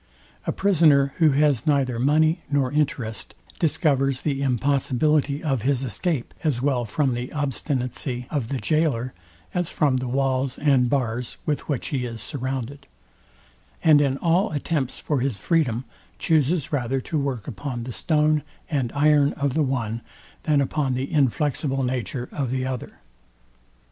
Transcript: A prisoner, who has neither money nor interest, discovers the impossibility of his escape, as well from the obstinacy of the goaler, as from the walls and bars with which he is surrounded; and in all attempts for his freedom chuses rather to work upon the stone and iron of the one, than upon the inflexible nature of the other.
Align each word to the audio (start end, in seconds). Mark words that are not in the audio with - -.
A 0.47 0.51
prisoner, 0.51 1.13
who 1.17 1.29
has 1.33 1.67
neither 1.67 1.99
money 1.99 2.41
nor 2.49 2.71
interest, 2.71 3.35
discovers 3.59 4.21
the 4.21 4.41
impossibility 4.41 5.43
of 5.43 5.61
his 5.61 5.83
escape, 5.83 6.33
as 6.43 6.59
well 6.59 6.85
from 6.85 7.13
the 7.13 7.31
obstinacy 7.31 8.25
of 8.31 8.47
the 8.47 8.57
goaler, 8.57 9.13
as 9.53 9.69
from 9.69 9.97
the 9.97 10.07
walls 10.07 10.57
and 10.57 10.89
bars 10.89 11.37
with 11.45 11.69
which 11.69 11.89
he 11.89 12.05
is 12.05 12.19
surrounded; 12.19 12.87
and 13.83 14.01
in 14.01 14.17
all 14.17 14.51
attempts 14.53 14.97
for 14.99 15.19
his 15.19 15.37
freedom 15.37 15.85
chuses 16.17 16.73
rather 16.73 16.99
to 17.01 17.19
work 17.19 17.47
upon 17.47 17.83
the 17.83 17.93
stone 17.93 18.41
and 18.71 18.91
iron 18.95 19.33
of 19.33 19.53
the 19.53 19.61
one, 19.61 20.01
than 20.49 20.61
upon 20.61 20.95
the 20.95 21.13
inflexible 21.13 21.83
nature 21.83 22.27
of 22.31 22.49
the 22.49 22.65
other. 22.65 23.01